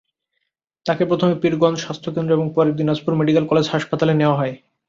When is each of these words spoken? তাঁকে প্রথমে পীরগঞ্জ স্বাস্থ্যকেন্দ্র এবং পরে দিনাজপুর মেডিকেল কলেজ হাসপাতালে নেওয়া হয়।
তাঁকে 0.85 1.03
প্রথমে 1.05 1.35
পীরগঞ্জ 1.41 1.77
স্বাস্থ্যকেন্দ্র 1.79 2.35
এবং 2.37 2.47
পরে 2.55 2.69
দিনাজপুর 2.71 3.13
মেডিকেল 3.15 3.45
কলেজ 3.47 3.65
হাসপাতালে 3.69 4.13
নেওয়া 4.13 4.39
হয়। 4.39 4.53